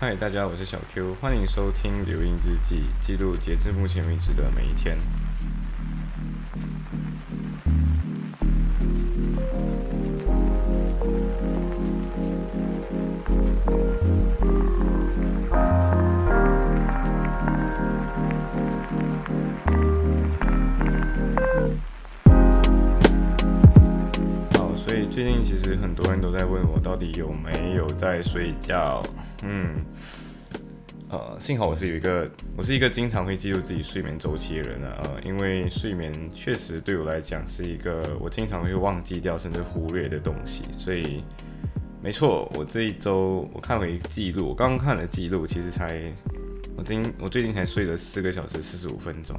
[0.00, 4.96] 嗨，大家，我是小 Q，欢迎收听《留音日记》，记录截至目前为止的每一天。
[25.18, 29.02] 最近其实很多人都在问我，到底有没有在睡觉？
[29.42, 29.84] 嗯，
[31.08, 41.24] 呃，幸好我是有一个，我是一个经常会记录自己睡眠周期的人啊，呃，因为睡眠确实对我来讲是一个我经常会忘记掉甚至忽略的东西，所以
[42.00, 46.00] 没错，我这一周我看回记录，我刚刚看了记录，其实才
[46.76, 49.36] 我今我最近才睡了四个小时四十五分钟。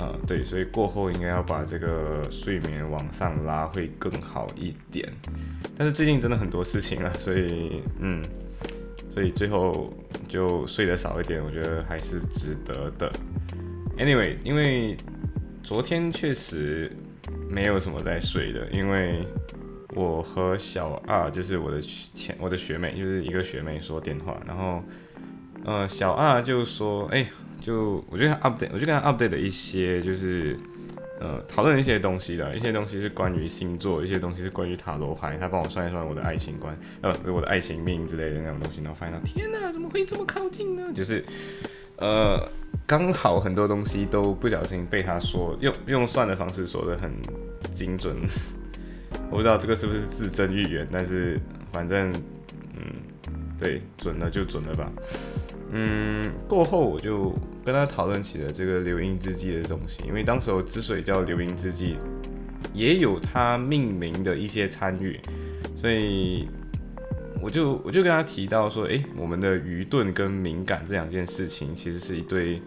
[0.00, 5.12] 呃，对，所以过后应该要把这个睡眠往上拉会更好一点。
[5.76, 8.24] 但是最近真的很多事情了，所以嗯，
[9.12, 9.92] 所以最后
[10.28, 13.10] 就睡得少一点，我觉得还是值得的。
[13.96, 14.96] Anyway，因为
[15.64, 16.92] 昨天确实
[17.50, 19.26] 没有什么在睡的，因为
[19.96, 24.80] 我和小二就是我的前我的学妹，就是一个学妹说电话，然后
[25.64, 27.26] 呃小二就说，哎。
[27.60, 30.58] 就我就 update，我就跟他 update 的一些就是
[31.20, 40.84] 呃讨论一些东西的，一些东西是关于星座，一些东西是关于塔罗牌，他帮我算一算我的爱情观，呃我的爱情命之类的那种东西，然后发现到天哪，怎么会这么靠近呢？
[40.94, 41.24] 就是
[41.96, 42.48] 呃
[42.86, 47.12] 刚好很多东西都不小心被他说用用算的方式说的很
[47.72, 48.16] 精准，
[49.30, 51.38] 我不知道这个是不是自证预言，但是
[51.72, 52.12] 反正
[52.76, 52.94] 嗯
[53.58, 54.90] 对准了就准了吧。
[55.70, 61.96] 嗯，过后我就跟他讨论起了这个流音之记的东西，因为当时候之所以叫流音之记，
[62.72, 65.20] 也有他命名的一些参与，
[65.76, 66.48] 所以
[67.42, 72.62] 我就我就跟他提到说，诶，我们的愚钝跟敏感这两件事情，其实是一对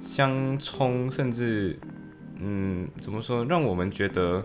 [0.00, 1.78] 相冲，甚至
[2.40, 4.44] 嗯，怎么说，让我们觉得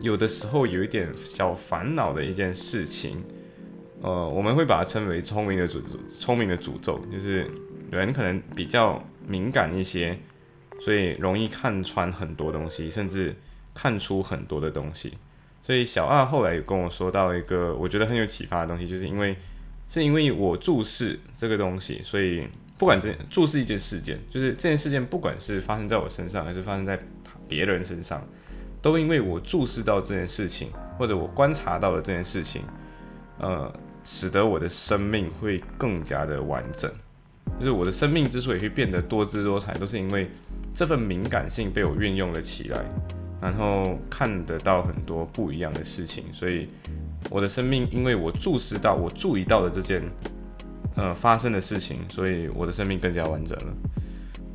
[0.00, 3.22] 有的时候有一点小烦恼的一件事情。
[4.02, 7.48] 呃，我们会把它称为聪明的诅咒，聪明的诅咒，就是
[7.88, 10.18] 人可能比较敏感一些，
[10.80, 13.32] 所以容易看穿很多东西，甚至
[13.72, 15.14] 看出很多的东西。
[15.62, 19.36] 所以小二后来有跟我说到一个我觉得很有启发的东西，就是因为
[19.88, 22.44] 是因为我注视这个东西，所以
[22.76, 26.98] 不管这注视一件事件，就是这件事件不管是发生在我身上，还是发生在
[27.46, 28.20] 别人身上，
[28.82, 32.62] 都因为我注视到这件事情，或者我观察到了这件事情，
[33.38, 33.72] 呃。
[34.04, 36.90] 使得我的生命会更加的完整，
[37.58, 40.28] 就是我的生命之所以会变得多姿多彩，都是因为
[40.74, 42.84] 这份敏感性被我运用了起来，
[43.40, 46.68] 然后看得到很多不一样的事情，所以
[47.30, 50.02] 我的生命因为我注视到、我注意到了这件
[50.96, 53.74] 呃发生的事情，所以我的生命更加完整了。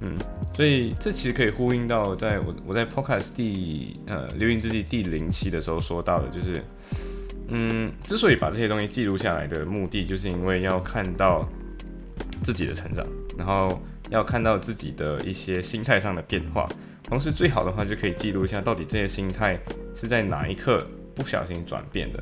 [0.02, 0.18] 嗯，
[0.56, 6.62] 所以这其实可以呼应到在我我在 Podcast 第呃流行之记第零期的时候说到的，就是。
[7.50, 11.48] 嗯，之所以把这些东西记录下来的目的，就是因为要看到
[12.44, 13.06] 自己的成长，
[13.38, 16.68] 然后要看到自己的一些心态上的变化。
[17.04, 19.58] 同时，最好的话就可以记录一下，到底这些心态
[19.96, 20.86] 是在哪一刻
[21.16, 22.22] 不小心转变的。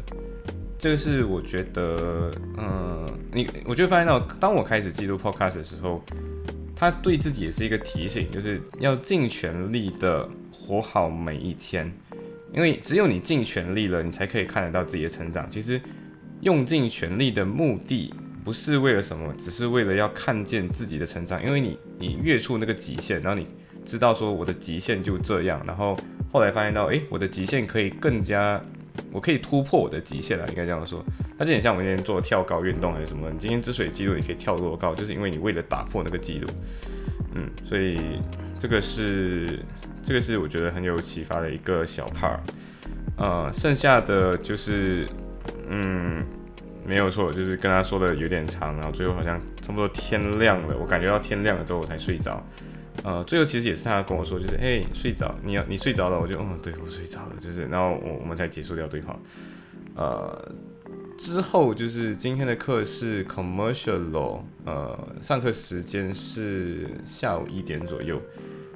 [0.77, 6.03] 这个是我觉得，嗯，你我就发现到，当我开始记录 Podcast 的时候，
[6.75, 11.91] 他对自己也是一个提醒，就是要尽全力的活好每一天。
[12.55, 15.45] 因为只有你尽全力了，你才可以看得到自己的成长。
[15.49, 15.79] 其实，
[16.39, 18.13] 用尽全力的目的
[18.45, 21.45] 不是为了什么，只是为了要看见自己的成长。
[21.45, 23.45] 因为你，你越出那个极限，然后你
[23.83, 25.97] 知道说我的极限就这样，然后
[26.31, 28.61] 后来发现到，诶，我的极限可以更加，
[29.11, 31.03] 我可以突破我的极限了，应该这样说。
[31.37, 36.47] 它就很像我们今天做跳高运动还是什么，你今天之所以记录你可以跳多高，就是因为你为了打破那个记录。
[37.33, 37.99] 嗯，所以
[38.57, 39.59] 这个是。
[40.05, 42.37] 这个是我觉得很有启发的一个小 part，
[43.17, 45.03] 呃，剩下的就是，
[45.67, 46.23] 嗯，
[46.85, 52.39] 没有错，就是跟他说的有点长，然后最后好像差不多天亮了，我感觉到天亮了之后我才睡着，
[53.03, 59.19] 呃，最后其实也是他跟我说，就是，嘿，睡着，你要你睡着了，我就，嗯，对我睡着了，就是，然后我我们才结束掉对话，
[59.95, 60.51] 呃，
[61.17, 68.21] 之后就是今天的课是 commercial law，呃，上课时间是下午一点左右。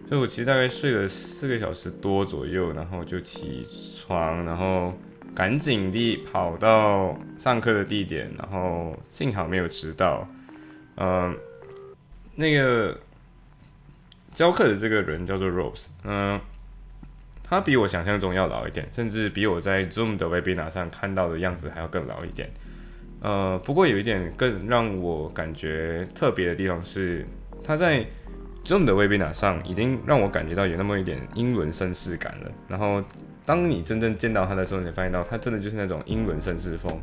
[0.10, 3.64] 所以我其实大概睡了四个小时多左右，然后就起
[3.96, 4.92] 床，然后
[5.36, 10.28] 赶紧地跑到上课的地点，然后幸好没有迟到。
[10.96, 11.38] 嗯，
[12.34, 13.00] 那个
[14.34, 16.42] 教课的这个人叫做 Rose，嗯，
[17.44, 22.50] 他比我想象中要老一点，甚至比我在 Zoom 的 Webinar 上看到的样子还要更老一点。
[23.22, 27.24] 呃，不过有一点更让我感觉特别的地方是，
[27.64, 28.04] 他在
[28.66, 32.52] Zoom 的 Webinar 上已经让我感觉到有那么一点英伦绅士感了。
[32.68, 33.04] 然后，
[33.46, 37.00] 当你真正见到他的时候，你发现到他真的就是那种英伦绅士风。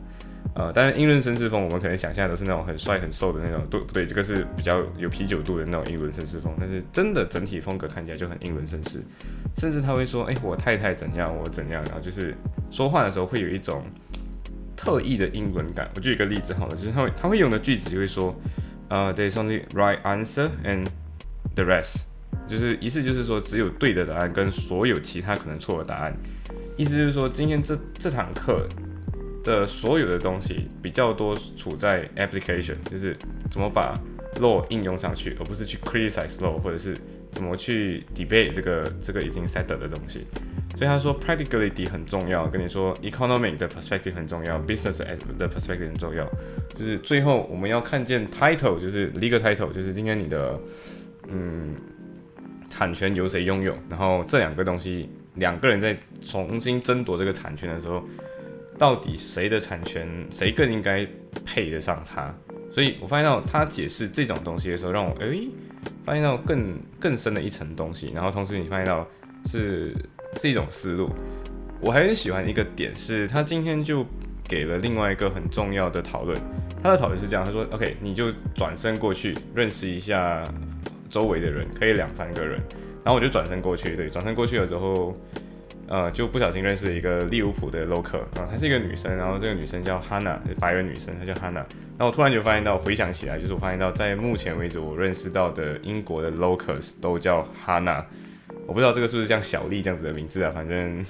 [0.55, 4.07] 呃，当然英伦绅士风我们可能想象都是那种很帅很瘦的那种，对不对？
[4.07, 6.55] 这个是比较有啤酒肚的那种英伦绅士风。
[6.59, 9.03] 但是真的整体风格看起来就很英伦绅士，
[9.57, 12.35] 甚至他会说：“哎，我太太怎样，我怎样。”然后就是
[12.71, 13.83] 说话的时候会有一种。
[14.79, 18.33] 特意的英文感，我举一个例子好了，就是他会他会用的句子就会说，
[18.91, 20.87] 呃，There's only right answer and
[21.57, 22.03] the rest，
[22.47, 26.17] 就是意思就是说只有对的答案跟所有其他可能错的答案，
[26.77, 28.69] 意思就是说今天这这堂课
[29.43, 33.17] 的所有的东西比较多处在 application，就是
[33.51, 33.99] 怎么把
[34.41, 36.97] law 应用上去，而不是去 criticize law 或者是
[37.33, 40.27] 怎么去 debate 这个这个已经 set 的东西。
[40.77, 42.47] 所以他说，practicality 很重要。
[42.47, 44.99] 跟你说，economic 的 perspective 很重要，business
[45.39, 46.29] 的 perspective 很重要。
[46.77, 50.61] 就是最后我们要看见 title，就是 legal title，就是今天你的
[51.29, 51.75] 嗯
[52.71, 53.77] 产权由谁拥有。
[53.89, 58.03] 然后这两个东西，两个人在重新争夺这个产权的时候，
[58.79, 61.07] 到底谁的产权谁更应该
[61.45, 62.35] 配得上他？
[62.73, 65.49] 所以我发现到他解释这种东西的时候，让我诶
[66.05, 68.11] 发现到更更深的一层东西。
[68.15, 69.07] 然后同时你发现到
[69.47, 69.95] 是。
[70.39, 71.09] 是一种思路，
[71.81, 74.05] 我还很喜欢一个点是，他今天就
[74.47, 76.39] 给了另外一个很重要的讨论。
[76.83, 80.45] 他的讨论是这样，他说：“OK，你就转身过去认识一下
[81.11, 82.61] 周围的人，可以两三个人。”
[83.05, 85.17] 然后我就转身过去，对，转身过去了之后，
[85.87, 91.65] 呃，就不小心认识了一个利物浦的 local 啊，她是一个女生，然后这个女生叫 Hannah，白人女生，她叫 Hannah。
[91.99, 98.05] 然后我突然就发现到，回想起来，就是我发现到，在目前为止我认识到的英国的 locals 都叫 Hannah。
[98.67, 100.51] 我不知道这个是不是像小丽这样子的名字啊？
[100.53, 101.07] 反正，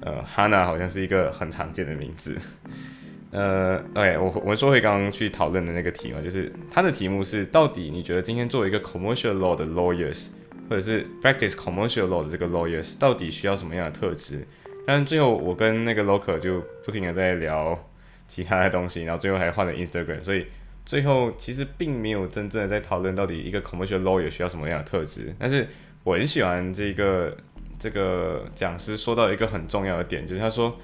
[0.00, 2.36] 呃，Hanna 好像是一个很常见的名字。
[3.32, 10.28] 呃，OK，我我们说回刚刚去讨论的那个题嘛，就是它的题目是：到底你觉得今天作为一个 commercial law 的 lawyers，
[10.68, 14.46] 或者是 practice commercial law 的这个 lawyers，到底需要什么样的特质？
[14.86, 17.76] 但是最后我跟那个 local 就不停的在聊
[18.28, 20.46] 其他的东西，然后最后还换了 Instagram，所以
[20.84, 25.66] 最后其实并没有真正的在讨论到底一个 commercial lawyer 需要什么样的特质，但是。
[26.04, 27.36] 我很喜欢这个
[27.78, 30.76] 这个讲师说到一个很重要的点，就是他说，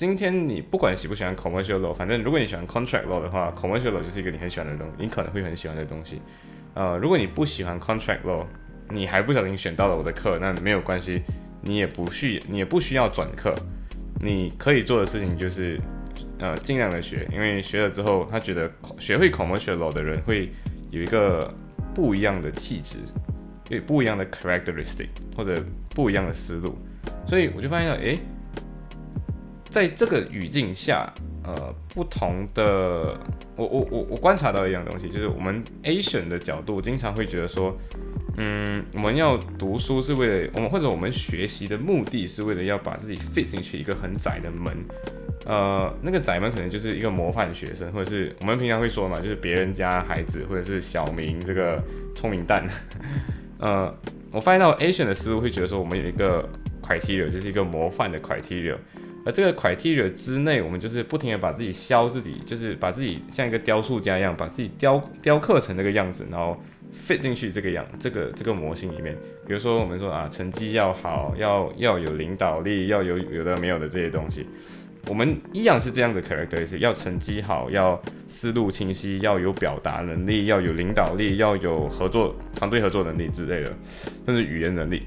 [0.00, 6.22] 今天你不管喜不喜欢 commercial law，反正如果你喜欢 contract law 的话，commercial law 就是一个你很喜欢的东西，你可能会很喜欢的东西。
[6.72, 8.46] 呃，如果你不喜欢 contract law，
[8.88, 11.20] 你还不小心选到了我的课，那没有关系，
[11.60, 13.54] 你也不需你也不需要转课，
[14.22, 15.78] 你可以做的事情就是
[16.38, 20.50] 呃尽量的学，因为学了之后，他觉得学会 commercial law 的人会
[20.88, 21.52] 有一个
[21.94, 22.96] 不一样的气质。
[23.68, 25.62] 有不一样的 characteristic 或者
[25.94, 26.74] 不一样的思路，
[27.26, 28.18] 所以我就发现，哎，
[29.70, 31.12] 在这个语境下，
[31.44, 33.16] 呃，不同的，
[33.56, 37.76] 我我我我观察到一样东西，就是我们 Asian 的角度经常会觉得说，
[38.36, 44.76] 嗯，我们要读书是为了我们或者我们学习的目的是为了要把自己 fit 进去一个很窄的门，
[45.46, 51.80] 呃，那个窄门可能就是一个模范学生，或者是我们平常会说嘛，就是别人家孩子或者是小明这个
[52.14, 52.66] 聪明蛋。
[53.60, 53.94] 呃，
[54.32, 56.48] 我发现到 Asian 的思路会觉得说，我们有一个
[56.82, 58.74] criteria，就是一个模范的 criteria，
[59.24, 66.58] 而这个 criteria 之内，我们就是不停的把自己削自己，就是把自己像一个雕塑家一样，把自己雕雕刻成这个样子，然后
[66.94, 69.14] fit 进去这个样，这个这个模型里面。
[69.46, 74.46] 比如说，我们说啊，成绩要好，要要有领导力，要有有的没有的这些东西。
[75.06, 83.72] 我们一样是这样的 character，是要成绩好，要思路清晰，要有表达能力，要有领导力，要有合作团队合作能力之类的，
[84.26, 85.02] 甚至语言能力。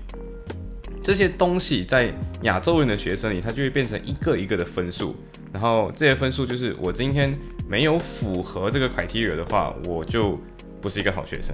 [1.04, 5.16] 这些东西在亚洲人的学生里，它就会变成一个一个的分数。
[5.52, 10.40] 然后这些分数就是我今天没有符合这个 criteria 的话，我就
[10.82, 11.54] 不是一个好学生。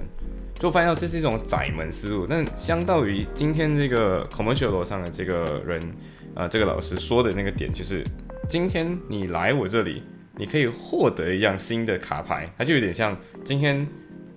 [0.58, 2.26] 就发现这是一种窄门思路。
[2.28, 5.82] 但相当于今天这个 commercial 上的这个人，
[6.34, 8.04] 呃，这个老师说的那个点就是。
[8.48, 10.02] 今天你来我这里，
[10.36, 13.86] 你可以获得一样新的卡牌，它就有点像今天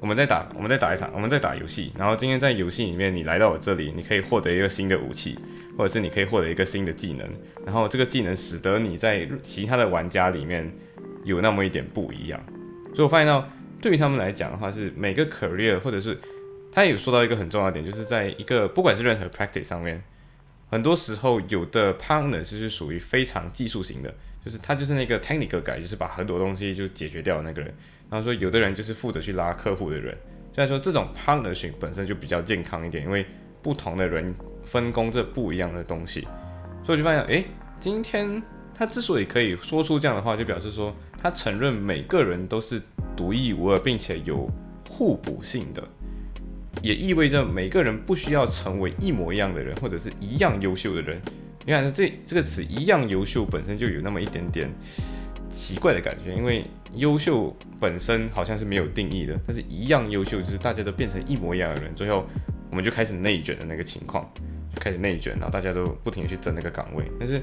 [0.04, 1.94] 我们在打，我们在打一场，我们在打游戏。
[1.98, 5.40] 然后今天在游戏里面，你来到我这里，你可以获得一个新的武器，
[5.78, 7.26] 或者是你可以获得一个新的技能。
[7.66, 10.70] 然后这个技能使得你在其他的玩家里面
[11.24, 12.38] 有那么一点不一样。
[12.88, 13.50] 所以我发现到，
[13.82, 16.20] 对于他们来讲的话，是每个 career，或者是
[16.70, 20.04] 他有说到一个很重要的点，就是在一个不管是任何 practice 上面。
[20.70, 27.74] 很多时候，有的 partner 是属于非常技术型的，就是他就是那个 technical guy，就是把很多东西就解决掉的那个人。
[28.14, 30.16] 他说，有的人就是负责去拉客户的人。
[30.54, 33.26] 虽然说这种 partnership 本身就比较健康一点，因为
[33.62, 36.22] 不同的人分工这不一样的东西。
[36.86, 37.46] 所以我就发现，诶，
[37.80, 38.42] 今天
[38.76, 42.82] 他之所以可以说出这样的话，就表示说他承认每个人都是
[43.16, 44.48] 独一无二，并且有
[44.88, 45.84] 互补性的，
[46.84, 51.20] 也意味着每个人不需要成为一模一样的人，或者是一样优秀的人。
[51.66, 54.70] 你看，这这个词“一样优秀”本身就有那么一点点
[55.50, 56.66] 奇怪的感觉，因为
[56.96, 62.26] 优秀本身好像是没有定义的，但是一样优秀就是大家都变成一模一样的人，最后
[62.70, 64.30] 我们就开始内卷的那个情况，
[64.74, 67.04] 就开始内卷，然后大家都不停的去争那个岗位。
[67.20, 67.42] 但是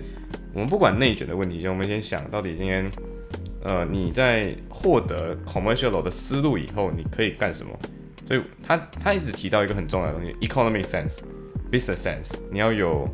[0.53, 2.91] 我们不管内卷的问题，就我们先想到底今天，
[3.63, 7.79] 呃，你在获得 commercial 的思路以后，你可以干什么？
[8.27, 13.09] 所以他他一直提到一个很重要的东西：economic sense，business sense，你要有。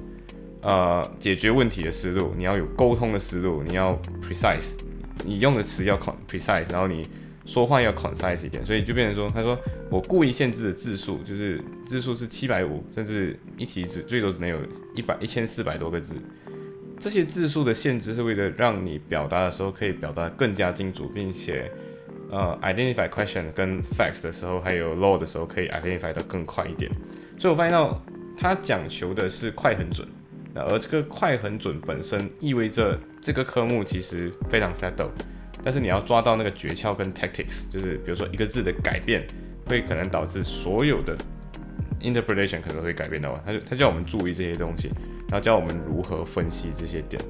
[0.63, 4.73] 呃，解决问题的思路，你要有沟通的思路，你要 precise，
[5.25, 7.09] 你用的词要 con precise，然后你
[7.45, 9.59] 说话要 concise 一点，所以就变成说，他说
[9.91, 14.59] 我故意限制的字数，就是字数是七百五，甚至一题只最多只能有
[14.95, 16.17] 一百一千四百多个字。
[16.99, 21.71] 这些字数的限制是为了让你表达的时候可以表达更加精准，并且
[22.31, 26.91] 呃 identify question 跟 facts 的时候，还有 law 的时候可以 identify 的更快一点。
[27.39, 28.03] 所以我发现到
[28.37, 30.09] 他讲求的是快很准。
[30.63, 35.11] 而这个快很准本身意味着这个科目其实非常 settle，
[35.63, 39.27] 但是你要抓到那个诀窍跟 tactics，就是比如说一个字的改变
[39.67, 41.17] 会可能导致所有的
[42.01, 44.89] interpretation 可能会改变的话，他就他叫我们注意这些东西，
[45.29, 47.23] 然后教我们如何分析这些点。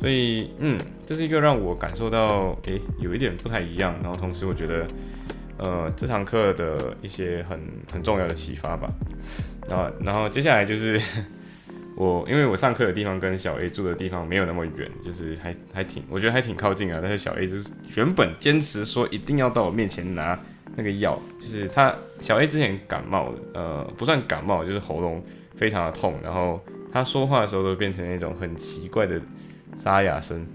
[0.00, 4.86] 所以嗯，这是一个让我感受到诶有一点不太一样，然后同时我觉得
[5.58, 7.60] 呃这堂课的一些很
[7.92, 8.90] 很重要的启发吧。
[9.68, 11.00] 然后然后接下来就是。
[11.96, 17.00] 我因为我上课的地方跟小 A 住的地方没有那么远，就是还还挺，我觉得还挺靠近啊。
[17.02, 20.38] 但是小 A 就是原本坚持说一定要到我面前拿
[20.76, 25.24] 那个药，就是他小 A 之前感冒，呃，不算感冒，就是喉咙
[25.56, 26.62] 非常的痛，然后
[26.92, 29.18] 他说话的时候都变成那种很奇怪的
[29.76, 30.46] 沙哑声。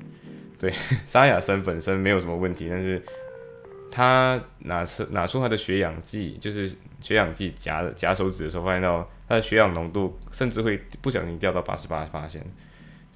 [0.59, 0.71] 对，
[1.07, 3.01] 沙哑声本身没有什么问题，但是
[3.89, 9.09] 他拿出拿出他的血氧计，就是血氧计夹夹手指的时候，发现到。
[9.27, 12.45] 它的血氧浓度甚至会不小心掉到八十八发现，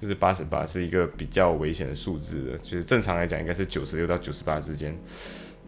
[0.00, 4.96] 就是八十八是一个比较危险的数字的，就是正常来讲应该是九十六到九十八之间。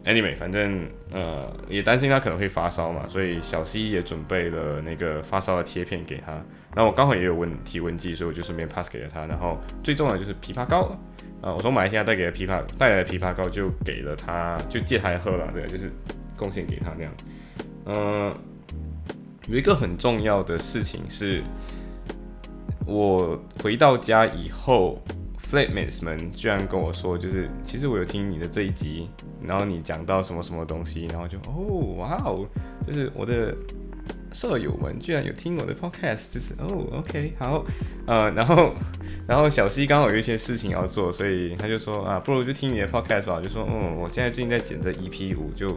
[0.05, 6.31] Anyway，反正呃也担心他可能会发烧嘛，所以小 C 也准备了那个发烧的贴片给他。
[6.73, 9.27] 然后我刚好也有问体温计，所以我就顺便 pass 给了他。
[9.27, 10.97] 然后最重要的就是枇杷膏，
[11.43, 15.91] 啊，我从马来西亚带给的枇杷带来的枇杷膏就给了他，就借他喝了，对，就是
[16.35, 17.13] 贡献给他那样，
[17.85, 18.33] 嗯。
[19.47, 21.41] 有一个很重要的事情是，
[22.85, 25.01] 我回到家以后
[25.39, 29.09] ，flatmates 们居然跟我说，就是其实我有听你的这一集，
[29.41, 32.45] 然后你讲到什么什么东西，然后就哦，哇哦，
[32.85, 33.55] 就是我的。
[34.31, 37.65] 舍友们居然有听我的 podcast，就是哦，OK，好，
[38.05, 38.73] 呃，然后，
[39.27, 43.41] 然后小西刚好有一些事情要做，所以他就说啊，不如就听你的 podcast 吧。
[43.41, 45.67] 就说，嗯，我现在最近在剪这 EP 五，就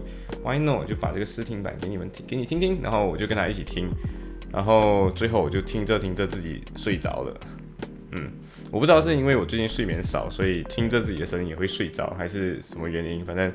[0.45, 2.81] Why not 就把这个试听版给你们听，给你听听。
[2.83, 3.89] 然后我就跟他一起听，
[4.53, 7.41] 然后最后我就听着听着自己睡着了。
[8.11, 8.31] 嗯，
[8.71, 13.25] 我不知道是因为我最近睡眠少，所以听着自己的声音也会睡着，还是什么原因。
[13.25, 13.51] 反正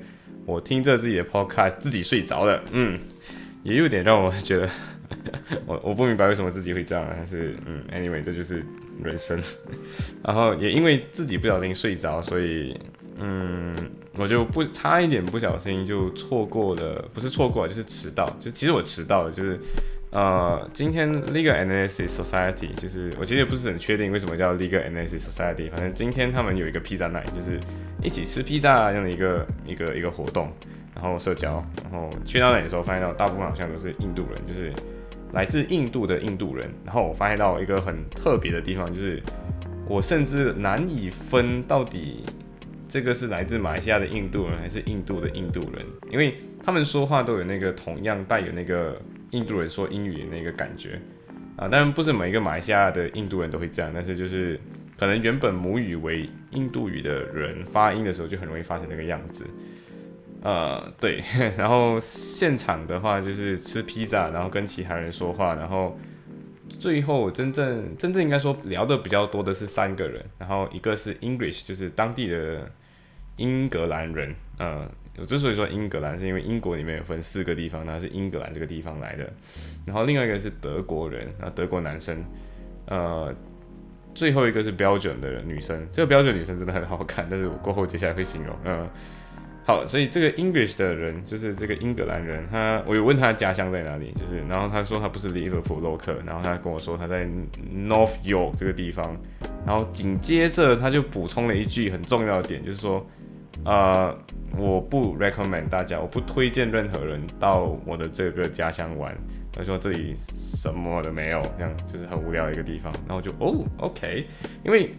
[0.46, 2.63] 我听着自己的 podcast 自己睡着了。
[2.72, 3.00] 嗯。
[3.68, 4.70] 也有点让我觉得，
[5.68, 8.64] 我我不明白为什么自己会这样，但是嗯，anyway，这就是
[9.04, 9.38] 人生。
[10.24, 12.80] 然后也因为自己不小心睡着，所以
[13.20, 13.76] 嗯，
[14.18, 18.26] 我就不差一点不小心就错过了，不是错过，就是迟到。
[18.40, 19.60] 就其实我迟到了，就是
[20.12, 27.60] 呃，今天 Legal Analysis Society，就是我其实也不是很确定为什么叫 Legal Analysis Society，反正今天他们有一个披萨 night，就是
[28.02, 30.50] 一起吃披萨这样的一个一个一个活动。
[31.00, 34.74] 然后社交，然后去到那里的时候，发现到大部分好像都是印度人，就是
[35.32, 36.68] 来自印度的印度人。
[36.84, 39.22] 然后我发现到一个很特别的地方，就是
[39.88, 42.24] 我甚至难以分到底
[42.89, 49.00] 这个是来自马来西亚的印度人还是印度的印度人，因为他们说话都有那个同样带有那个
[49.30, 51.00] 印度人说英语的那个感觉
[51.58, 51.68] 啊。
[51.68, 54.60] 当然不是每一个马来西亚的印度人都会这样，但是就是
[54.98, 59.46] 可能原本母语为印度语的人发音的时候就很容易发成那个样子。
[60.41, 61.22] 呃，对，
[61.58, 65.98] 然后现场的话就是吃披萨，然后跟其他人说话，然后
[66.77, 72.72] 最后真正真正应该说聊的比较多的是三个人，然后一个是 English，就是当地的
[73.38, 79.27] 英格兰人，呃，我之所以说英格兰，是因为英国里面有分四个地方，他是英格兰这个地方来的，
[79.86, 82.24] 然后另外一个是德国人，然后德国男生，
[82.86, 83.34] 呃，
[84.13, 88.88] 最后一个是标准的女生，这个标准女生真的很好看，但是我过后接下来会形容，嗯。
[89.68, 97.26] 好，所以这个 English 的人就是这个英格兰人，他我有问他家乡在哪里，就是然后他说他不是利物浦 local，然后他跟我说他在
[97.76, 99.18] North York 这个地方，
[99.66, 103.06] 然后紧接着他就补充了一句很重要的点，就是说，
[103.66, 104.18] 呃，
[104.56, 109.14] 我不 recommend 大家，我不推荐任何人到我的这个家乡玩。
[109.52, 112.90] 他说这里什么都没有，这样就是很无聊的一个地方。
[113.06, 114.26] 然后我就哦，OK，
[114.64, 114.92] 因为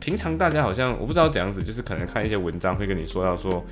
[0.00, 3.62] 平常大家好像我不知道怎样子，就是可能看一些文章会跟你说到说，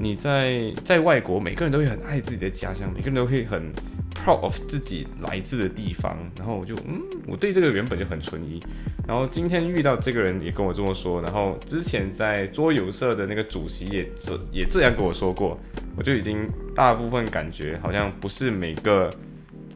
[0.00, 3.70] 你在在外国，每个人都会很爱自己的家乡，每个人都会很
[4.14, 6.16] proud of 自己来自的地方。
[6.36, 8.60] 然后我就嗯，我对这个原本就很存疑。
[9.06, 15.58] 然后今天遇到这个人也跟我这么说，然后之前在桌游社的那个主席也这也这样跟我说过，
[15.96, 19.10] 我就已经大部分感觉好像不是每个。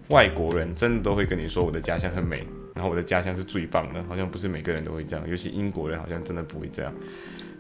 [0.09, 6.93] 外国人真的都会跟你说我的家乡很美，然后我的家乡是最棒的，好像不是每个人都会这样，尤其英国人好像真的不会这样。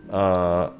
[0.09, 0.71] 呃，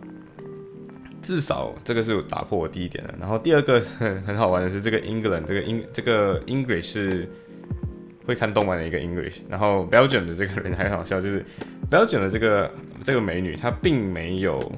[1.25, 3.15] 至少这个是打破我第一点的。
[3.19, 7.29] 然后第二个很 很好玩的是这个 England 这个英这个 English 是
[8.27, 11.45] 会看动漫的一个 English，然后 Belgium 的这个人还很好笑，就是
[11.91, 12.71] Belgium 的这个
[13.03, 14.73] 这个美女她并没有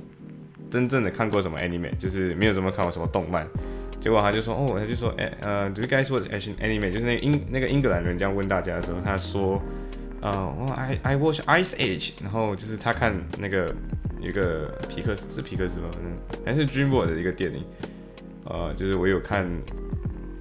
[0.70, 3.46] 真正的看过什么 anime，就是没有怎么看过什么动漫。
[3.98, 6.92] 结果他就说，哦，他就说，哎，呃，Do you guys watch Asian anime？
[6.92, 9.60] 就是那英那个英格兰人这样问大家的时候，他说，
[10.20, 12.12] 呃，我，I I watch Ice Age。
[12.22, 13.74] 然后就是他看那个
[14.20, 16.12] 一个皮克斯是皮克斯吧，反正
[16.44, 17.64] 还是 DreamWorks 的一个电影，
[18.44, 19.46] 呃，就是我有看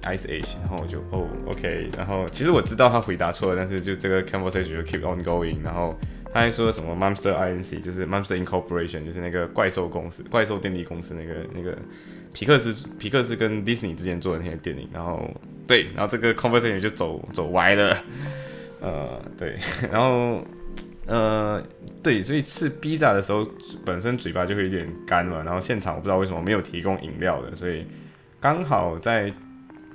[0.02, 1.90] Ice Age，然后我就，哦，OK。
[1.96, 5.62] 然后其实我知道他回答错了，但是就这个 conversation 就 keep on going。
[5.62, 5.96] 然后
[6.32, 11.76] 他还说什么 Monster Inc，就是 Monster Incorporation，就是那个怪兽公司、怪兽电力公司那个那个。
[12.32, 15.26] 皮克斯皮克斯跟迪士尼之间做的那些电影，然后
[15.66, 17.96] 对，然后这个 conversation 就走走歪了，
[18.80, 19.56] 呃，对，
[19.90, 20.44] 然后
[21.06, 21.62] 呃，
[22.02, 23.46] 对，所以吃披萨的时候
[23.84, 27.86] 本身嘴巴就会有点干嘛，然后现场我不知道为什么没有提供饮料的，所以
[28.40, 29.32] 刚好在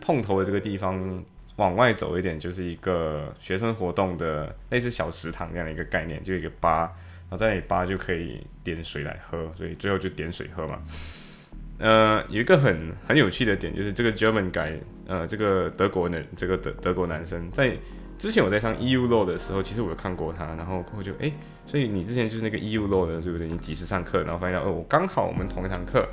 [0.02, 1.24] 碰头的这个地方
[1.58, 6.92] 往外走一点，就是一个学生活动的类似小食堂这样的一个概念，就一个吧，
[7.30, 10.82] 然后在那里吧就可以点水来喝，所以最后就点水喝嘛。
[11.78, 14.74] 呃，有一个很很有趣的点，就是这个 German guy，
[15.08, 17.76] 呃，这个德国人，这个德德国男生，在
[18.22, 21.34] 之前我在上 EU law 的时候，其实我有看过他，然后过后就哎，
[21.66, 23.48] 所以你之前就是那个 EU law 的，对不对？
[23.48, 24.22] 你几时上课？
[24.22, 26.08] 然后发现哦，我刚好我们同一堂课，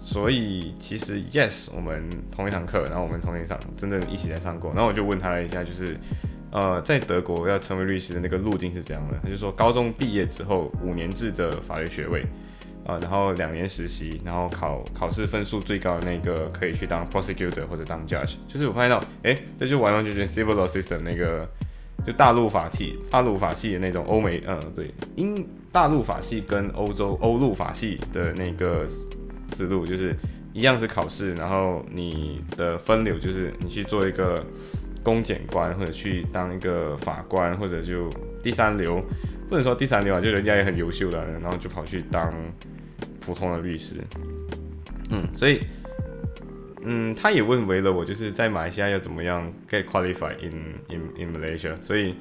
[0.00, 4.70] 所以其实 yes，我们同一堂课，然后我们同一上，真正一起在上过。
[4.72, 5.96] 然后我就问他了一下，就是
[6.52, 9.18] 呃，在德国要成为律师的那个路径是怎样的？
[9.20, 12.24] 他就说，高中毕业之后五年制的法律学位。
[12.88, 18.36] 啊，然后两年实习，然后考考试分数最高的那个可以去当 prosecutor 或者当 judge。
[18.48, 21.46] 就是我发现到，哎，这就完完全全 civil law system 那个，
[22.06, 28.86] 就大陆法系、大陆法系的那种欧美，嗯，对，英大陆法系跟欧洲欧陆法系的那个
[29.50, 30.16] 思路，就是
[30.54, 34.42] 一样是考试，然后你的分流就是你去做一个
[35.02, 38.08] 公检官，或者去当一个法官，或者就
[38.42, 38.98] 第三流，
[39.46, 42.32] 不能说第三流啊，就人家也很优秀的，然后就跑去当。
[43.28, 43.96] 普通的律师，
[45.10, 45.60] 嗯，所以，
[46.82, 52.14] 嗯，他也问为了我，就是在马来西亚要怎么样 get qualified in in in Malaysia，所以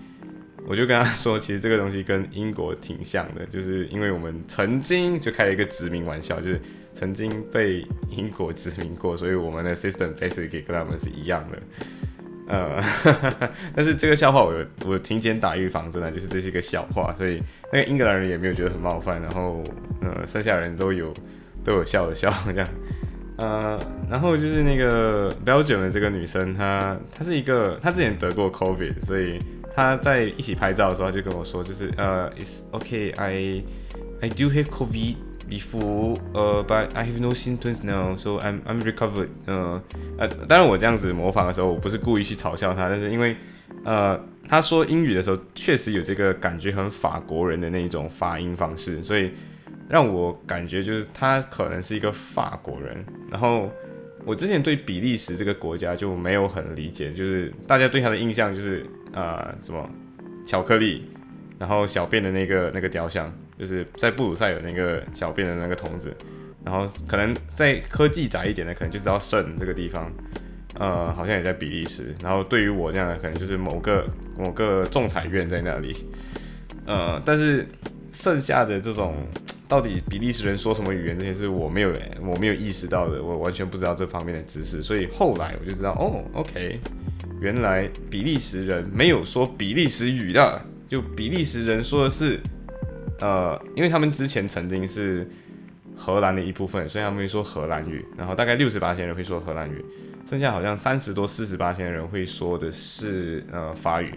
[0.68, 6.60] 我就跟他说，其实这个东西跟英国挺像的，就是因为我们曾经就开了一个殖民玩笑，就是
[6.94, 11.58] 曾经被英国殖民过，所以我们的 system basically 跟他们是一样的。
[12.48, 12.82] 呃，
[13.76, 14.54] 但是这个笑话我
[14.86, 17.42] 我提前打预防针的，就是这是一个笑话，所以
[17.74, 19.64] 那个英格兰人也没有觉得很冒犯，然后
[20.02, 21.14] 呃，剩下人都有
[21.64, 22.68] 都有笑的笑这样，
[23.38, 23.80] 呃，
[24.10, 29.40] 然后就是那个 Belgium 的这个女生，她她是一个她之前得过 COVID，所以
[29.76, 33.62] 她在一起拍照的时候她就跟我说，就是呃，It's okay, I
[34.22, 35.16] I do have COVID.
[35.50, 39.30] Before, uh, but I have no symptoms now, so I'm I'm recovered.
[39.46, 39.82] 呃
[40.18, 43.34] 呃，当然我这样子模仿的时候，我不是故意去嘲笑他，但是因为
[43.86, 49.32] 呃，他说英语的时候确实有这个感觉很法国人的那一种发音方式，所以
[49.88, 53.06] 让我感觉就是他可能是一个法国人。
[53.32, 53.72] 然后
[54.26, 59.90] 我之前对比利时这个国家就没有很理解，就是大家对他的印象就是呃什么
[60.46, 61.10] 巧克力，
[61.58, 63.32] 然后小便的那个那个雕像。
[63.58, 66.16] 就是在布鲁塞尔那个小便的那个筒子，
[66.64, 70.12] 然后可能在科技窄一点的，可能就知道圣这个地方，
[70.76, 72.14] 呃，好像也在比利时。
[72.22, 76.06] 然后对于我这样的，可能就是某个某个仲裁院在那里，
[76.86, 77.68] 呃，但是
[78.12, 79.16] 剩下的这种
[79.68, 81.92] 到底比利时人说什么语言这些是我没有
[82.22, 84.84] 我没有意识到的，我完全不知道这方面的知识。
[84.84, 86.80] 所以后来我就知道，哦，OK，
[87.42, 92.40] 原来比利时人没有说比利时语的，就比利时人说的是。
[93.20, 95.30] 呃，因为他们之前曾经是
[95.96, 98.06] 荷兰的一部分，所以他们会说荷兰语。
[98.18, 99.84] 然后大概六十八千人会说荷兰语，
[100.30, 104.14] 剩下好像三十多、四十八千人会说的是呃法语。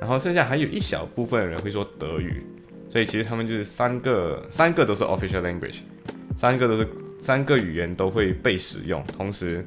[0.00, 2.42] 然后剩下还有一小部分人会说德语。
[2.92, 5.76] 所以其实他们就是三个，三个都是 official language，
[6.36, 6.88] 三个都是
[7.20, 9.64] 三个语言都会被使用，同时，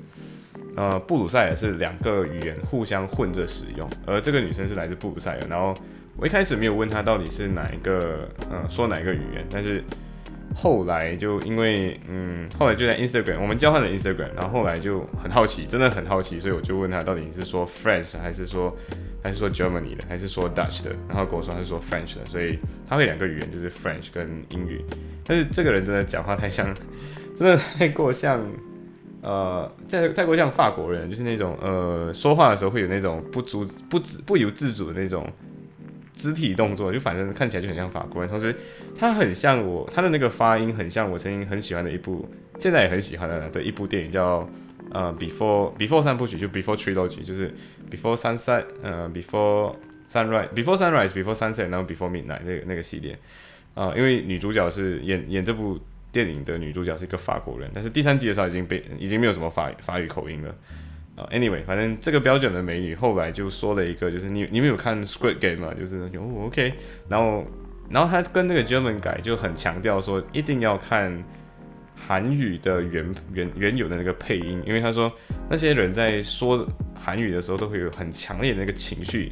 [0.76, 5.74] 呃，布鲁塞尔是两个语言互相混着使用，而这个女生是来自布鲁塞尔，然后
[6.18, 9.84] 我一开始没有问他到底是哪一个，嗯，说哪一个语言，但是。
[10.56, 18.72] 后来就因为嗯，后来就在 Instagram，我们交换了 Instagram，然后后来就很好奇，真的很好奇，所以我就问他到底是说 French 还是说
[19.24, 24.86] 还是说 Germany 的，还是说 Dutch 的，然后跟我说他是说 French 的，所以他会两个语言，就是 French 跟英语。
[25.26, 26.72] 但是这个人真的讲话太像，
[27.36, 28.40] 真的太过像，
[29.24, 35.28] 呃，太太过像法国人，就是那种呃说话的时候会有那种不足不自不由自主的那种。
[36.14, 38.56] 肢体动作就反正看起来就很像法国人，同时
[38.98, 44.48] 他很像我，他的那个发音很像我曾经很喜欢的一部，现在也很喜欢的的一部电影叫
[44.92, 47.54] 呃 Before Before 三部曲，就 Before Trilogy，就是
[47.90, 49.76] Before Sunset，呃 Before
[50.10, 53.18] Sunrise，Before Sunrise，Before Sunset，然后 Before Midnight 那个那个系列
[53.74, 55.80] 啊，因为女主角是演演这部
[56.12, 60.56] 电影的女主角是一个法国人，但是第三集的时候已经被已经没有什么法法语口音了。
[61.16, 65.72] 啊，Anyway，反正这个标准的美女后来就说了一个，就是你你们有看 Squid Game 吗？
[65.80, 66.74] 就是哦 OK，
[67.08, 67.46] 然后
[67.88, 71.24] 然后他跟那个 German 改就很强调说一定要看
[71.96, 75.12] 韩语的原原原有的那个配音，因为他说
[75.48, 76.68] 那些人在说
[77.00, 79.32] 韩语的时候都会有很强烈的那个情绪，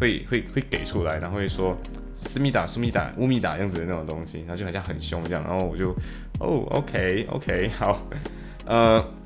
[0.00, 1.78] 会会会给出来，然后会说
[2.16, 5.92] 思密达、思密达、乌密达样子的那种东西，然后就好像很凶这样，然后我就
[6.40, 8.04] 哦 OK OK 好，
[8.66, 9.19] 呃。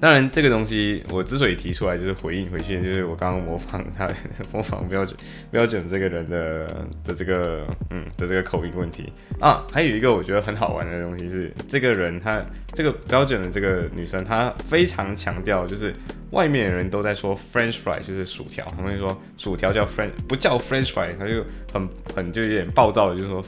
[0.00, 4.06] 当然，这个东西我之所以提出来，就是回应回去，就是我刚刚模仿他
[4.52, 5.16] 模仿标准
[5.50, 6.66] 标准这个人的
[7.02, 9.66] 的这个嗯的这个口音问题啊。
[9.72, 15.90] 还有一个我觉得很好玩的东西是，这个人他这个标准的这个女生，她非常强调，就是
[16.32, 23.42] 外面的人都在说 French fry 就是薯条，他们说薯条叫 French 不叫 French fry，他就很很就有点暴躁的，就是说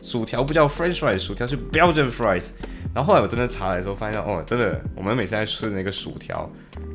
[0.00, 2.50] 薯条不叫 French fry，薯条是标准 fries。
[2.94, 6.50] 然后后来我真的查的时候，发现哦，真的，我们每次在吃的那个薯条，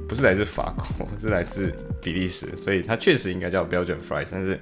[0.09, 4.27] 不是来自法国，是来自比利时，所以它确实应该叫 Belgian fries。
[4.29, 4.59] 但是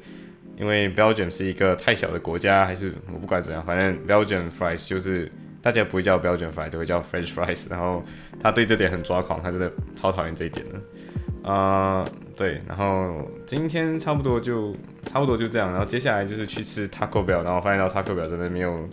[0.57, 7.67] 因为标准是一个太小的国家，还是我不管怎样，反正 Belgian fries 就是大家不会叫 Belgian fries，都会叫 French fries。
[7.69, 8.03] 然后
[8.39, 11.49] 他对这点很抓狂，他真的超讨厌这一点的。
[11.49, 14.75] 啊，对，然后今天差不多就
[15.07, 18.87] 差不多就这样，然后接下来就是去吃 Taco Bell，然后发现到 Taco Bell 真的没有。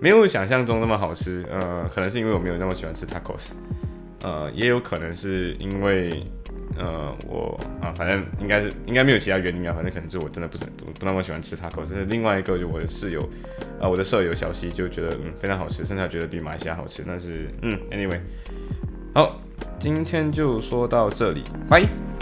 [0.00, 3.52] 没有想象中那么好吃，呃，可能是因为我没有那么喜欢吃 tacos，
[4.22, 6.22] 呃，也有可能是因为，
[6.76, 11.88] 呃，我啊，反正应该是应该没有其他原因啊，反正可能就我真的不是不不那么喜欢吃 tacos。
[11.88, 13.20] 是另外一个，就我的室友，
[13.80, 17.02] 啊，我的舍友小西就觉得嗯非常好吃，甚至觉得比马来西亚好吃。
[17.06, 18.20] 但是嗯，anyway，
[19.14, 19.40] 好，
[19.78, 22.15] 今天就说到这里，拜。